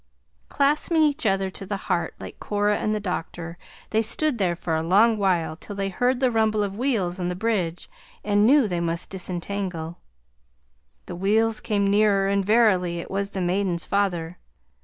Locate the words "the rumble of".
6.19-6.75